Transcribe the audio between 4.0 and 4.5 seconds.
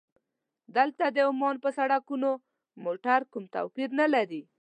لري.